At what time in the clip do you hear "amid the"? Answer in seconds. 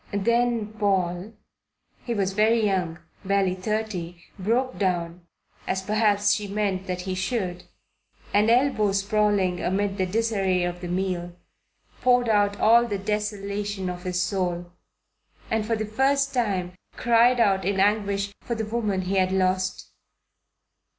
9.61-10.07